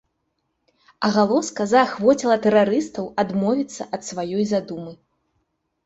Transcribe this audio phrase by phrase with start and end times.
[1.09, 5.01] Агалоска заахвоціла тэрарыстаў адмовіцца ад сваёй задумы.